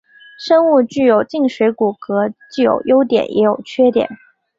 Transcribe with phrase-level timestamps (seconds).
[0.39, 4.09] 生物具有静水骨骼既有优点也有缺点。